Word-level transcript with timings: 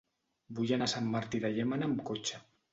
Vull 0.59 0.73
anar 0.77 0.87
a 0.89 0.93
Sant 0.95 1.13
Martí 1.17 1.43
de 1.45 1.53
Llémena 1.59 1.93
amb 1.93 2.05
cotxe. 2.11 2.45